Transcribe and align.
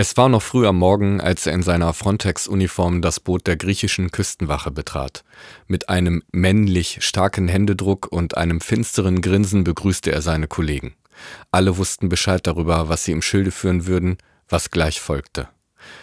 Es 0.00 0.16
war 0.16 0.28
noch 0.28 0.42
früh 0.42 0.64
am 0.64 0.78
Morgen, 0.78 1.20
als 1.20 1.44
er 1.48 1.54
in 1.54 1.64
seiner 1.64 1.92
Frontex-Uniform 1.92 3.02
das 3.02 3.18
Boot 3.18 3.48
der 3.48 3.56
griechischen 3.56 4.12
Küstenwache 4.12 4.70
betrat. 4.70 5.24
Mit 5.66 5.88
einem 5.88 6.22
männlich 6.30 6.98
starken 7.00 7.48
Händedruck 7.48 8.06
und 8.06 8.36
einem 8.36 8.60
finsteren 8.60 9.22
Grinsen 9.22 9.64
begrüßte 9.64 10.12
er 10.12 10.22
seine 10.22 10.46
Kollegen. 10.46 10.94
Alle 11.50 11.78
wussten 11.78 12.08
Bescheid 12.08 12.46
darüber, 12.46 12.88
was 12.88 13.02
sie 13.02 13.10
im 13.10 13.22
Schilde 13.22 13.50
führen 13.50 13.88
würden, 13.88 14.18
was 14.48 14.70
gleich 14.70 15.00
folgte. 15.00 15.48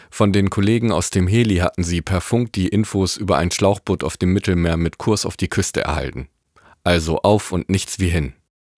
Von 0.09 0.33
den 0.33 0.49
Kollegen 0.49 0.91
aus 0.91 1.09
dem 1.09 1.25
Heli 1.25 1.59
hatten 1.59 1.85
sie 1.85 2.01
per 2.01 2.19
Funk 2.19 2.51
die 2.51 2.67
Infos 2.67 3.15
über 3.15 3.37
ein 3.37 3.49
Schlauchboot 3.49 4.03
auf 4.03 4.17
dem 4.17 4.33
Mittelmeer 4.33 4.75
mit 4.75 4.97
Kurs 4.97 5.25
auf 5.25 5.37
die 5.37 5.47
Küste 5.47 5.85
erhalten. 5.85 6.27
Also 6.83 7.21
auf 7.21 7.53
und 7.53 7.69
nichts 7.69 7.97
wie 7.99 8.09
hin. 8.09 8.33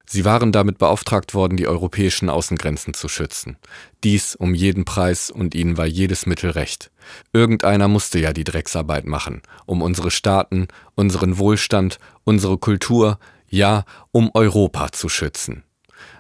Sie 0.10 0.24
waren 0.24 0.54
damit 0.54 0.78
beauftragt 0.78 1.34
worden, 1.34 1.58
die 1.58 1.68
europäischen 1.68 2.30
Außengrenzen 2.30 2.94
zu 2.94 3.10
schützen. 3.10 3.58
Dies 4.05 4.36
um 4.36 4.54
jeden 4.54 4.86
Preis 4.86 5.30
und 5.30 5.54
ihnen 5.54 5.78
war 5.78 5.86
jedes 5.86 6.26
Mittel 6.26 6.52
recht. 6.52 6.91
Irgendeiner 7.34 7.90
musste 7.90 8.17
ja 8.17 8.31
die 8.31 8.45
Drecksarbeit 8.45 9.05
machen, 9.05 9.41
um 9.66 9.81
unsere 9.81 10.09
Staaten, 10.09 10.70
unseren 10.95 11.38
Wohlstand, 11.38 12.00
unsere 12.23 12.58
Kultur, 12.58 13.20
ja, 13.50 13.84
um 14.12 14.31
Europa 14.34 14.94
zu 14.94 15.09
schützen. 15.09 15.64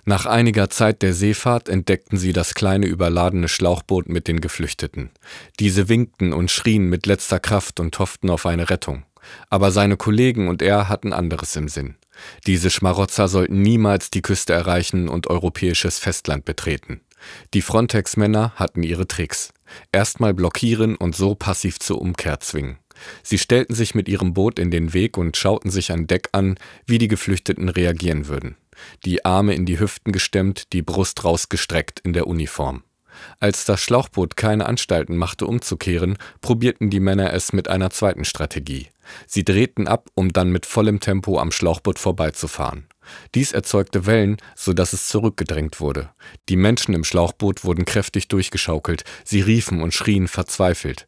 Nach 0.03 0.25
einiger 0.25 0.69
Zeit 0.69 1.01
der 1.01 1.13
Seefahrt 1.13 1.69
entdeckten 1.69 2.17
sie 2.17 2.33
das 2.33 2.55
kleine 2.55 2.87
überladene 2.87 3.47
Schlauchboot 3.47 4.09
mit 4.09 4.27
den 4.27 4.41
Geflüchteten. 4.41 5.11
Diese 5.59 5.87
winkten 5.87 6.33
und 6.33 6.51
schrien 6.51 6.89
mit 6.89 7.05
letzter 7.05 7.39
Kraft 7.39 7.79
und 7.79 7.97
hofften 7.99 8.29
auf 8.29 8.45
eine 8.45 8.69
Rettung. 8.69 9.03
Aber 9.49 9.71
seine 9.71 9.97
Kollegen 9.97 10.47
und 10.47 10.61
er 10.61 10.89
hatten 10.89 11.13
anderes 11.13 11.55
im 11.55 11.67
Sinn. 11.67 11.95
Diese 12.45 12.69
Schmarotzer 12.69 13.27
sollten 13.27 13.61
niemals 13.61 14.09
die 14.09 14.21
Küste 14.21 14.53
erreichen 14.53 15.09
und 15.09 15.27
europäisches 15.27 15.99
Festland 15.99 16.45
betreten. 16.45 17.01
Die 17.53 17.61
Frontex-Männer 17.61 18.53
hatten 18.55 18.83
ihre 18.83 19.07
Tricks. 19.07 19.53
Erstmal 19.91 20.33
blockieren 20.33 20.95
und 20.95 21.15
so 21.15 21.35
passiv 21.35 21.79
zur 21.79 22.01
Umkehr 22.01 22.39
zwingen. 22.39 22.77
Sie 23.23 23.37
stellten 23.37 23.75
sich 23.75 23.95
mit 23.95 24.09
ihrem 24.09 24.33
Boot 24.33 24.59
in 24.59 24.71
den 24.71 24.93
Weg 24.93 25.17
und 25.17 25.37
schauten 25.37 25.69
sich 25.69 25.91
an 25.91 26.07
Deck 26.07 26.29
an, 26.31 26.57
wie 26.85 26.97
die 26.97 27.07
Geflüchteten 27.07 27.69
reagieren 27.69 28.27
würden. 28.27 28.55
Die 29.05 29.25
Arme 29.25 29.55
in 29.55 29.65
die 29.65 29.79
Hüften 29.79 30.11
gestemmt, 30.11 30.73
die 30.73 30.81
Brust 30.81 31.23
rausgestreckt 31.23 31.99
in 31.99 32.13
der 32.13 32.27
Uniform. 32.27 32.83
Als 33.39 33.65
das 33.65 33.81
Schlauchboot 33.81 34.35
keine 34.35 34.65
Anstalten 34.65 35.17
machte, 35.17 35.45
umzukehren, 35.45 36.17
probierten 36.41 36.89
die 36.89 36.99
Männer 36.99 37.33
es 37.33 37.53
mit 37.53 37.67
einer 37.67 37.89
zweiten 37.89 38.25
Strategie. 38.25 38.87
Sie 39.25 39.45
drehten 39.45 39.87
ab, 39.87 40.09
um 40.15 40.33
dann 40.33 40.51
mit 40.51 40.65
vollem 40.65 40.99
Tempo 40.99 41.39
am 41.39 41.51
Schlauchboot 41.51 41.99
vorbeizufahren. 41.99 42.87
Dies 43.35 43.51
erzeugte 43.51 44.05
Wellen, 44.05 44.37
so 44.55 44.73
dass 44.73 44.93
es 44.93 45.07
zurückgedrängt 45.07 45.79
wurde. 45.79 46.09
Die 46.49 46.57
Menschen 46.57 46.93
im 46.93 47.03
Schlauchboot 47.03 47.63
wurden 47.63 47.85
kräftig 47.85 48.27
durchgeschaukelt, 48.27 49.03
sie 49.23 49.41
riefen 49.41 49.81
und 49.81 49.93
schrien 49.93 50.27
verzweifelt. 50.27 51.07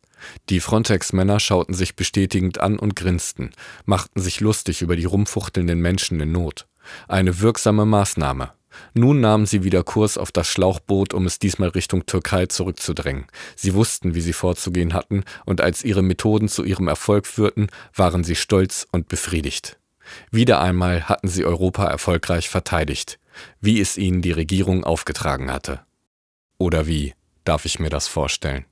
Die 0.50 0.60
Frontex-Männer 0.60 1.40
schauten 1.40 1.74
sich 1.74 1.96
bestätigend 1.96 2.60
an 2.60 2.78
und 2.78 2.96
grinsten, 2.96 3.52
machten 3.86 4.20
sich 4.22 4.40
lustig 4.40 4.82
über 4.82 4.96
die 4.96 5.06
rumfuchtelnden 5.06 5.80
Menschen 5.80 6.20
in 6.20 6.32
Not. 6.32 6.68
Eine 7.08 7.40
wirksame 7.40 7.86
Maßnahme. 7.86 8.52
Nun 8.94 9.22
nahmen 9.22 9.46
sie 9.46 9.64
wieder 9.64 9.84
Kurs 9.84 10.18
auf 10.18 10.32
das 10.32 10.48
Schlauchboot, 10.48 11.14
um 11.14 11.26
es 11.26 11.40
diesmal 11.40 11.70
Richtung 11.70 12.06
Türkei 12.06 12.46
zurückzudrängen. 12.46 13.28
Sie 13.56 13.74
wussten, 13.74 14.16
wie 14.16 14.22
sie 14.22 14.34
vorzugehen 14.34 14.94
hatten, 14.94 15.24
und 15.46 15.62
als 15.62 15.84
ihre 15.84 16.02
Methoden 16.02 16.48
zu 16.48 16.64
ihrem 16.64 16.88
Erfolg 16.88 17.28
führten, 17.28 17.68
waren 17.94 18.24
sie 18.24 18.36
stolz 18.36 18.88
und 18.92 19.08
befriedigt. 19.08 19.80
Wieder 20.32 20.60
einmal 20.60 21.08
hatten 21.08 21.28
sie 21.28 21.46
Europa 21.46 21.86
erfolgreich 21.86 22.50
verteidigt, 22.50 23.20
wie 23.62 23.80
es 23.80 23.98
ihnen 23.98 24.22
die 24.22 24.32
Regierung 24.32 24.84
aufgetragen 24.84 25.52
hatte. 25.52 25.82
Oder 26.58 26.88
wie 26.88 27.14
darf 27.44 27.66
ich 27.66 27.80
mir 27.80 27.90
das 27.90 28.08
vorstellen? 28.08 28.66